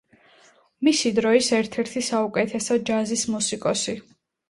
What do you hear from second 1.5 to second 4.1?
ერთ-ერთი საუკეთესო ჯაზის მუსიკოსი.